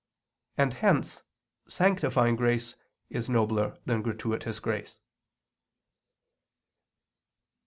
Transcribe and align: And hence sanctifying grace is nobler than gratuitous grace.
And 0.57 0.73
hence 0.73 1.21
sanctifying 1.67 2.35
grace 2.35 2.75
is 3.11 3.29
nobler 3.29 3.77
than 3.85 4.01
gratuitous 4.01 4.59
grace. 4.59 4.99